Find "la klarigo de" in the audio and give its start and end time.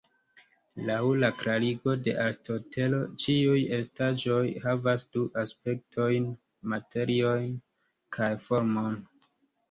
1.23-2.13